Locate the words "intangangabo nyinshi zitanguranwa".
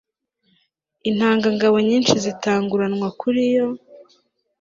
1.09-3.07